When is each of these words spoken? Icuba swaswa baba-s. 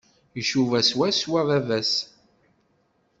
Icuba 0.41 0.77
swaswa 0.89 1.39
baba-s. 1.49 1.91